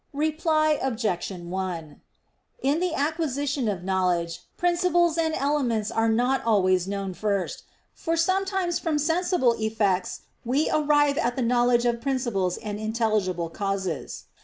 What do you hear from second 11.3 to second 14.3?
the knowledge of principles and intelligible causes.